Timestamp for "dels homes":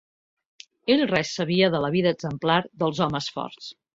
2.85-3.31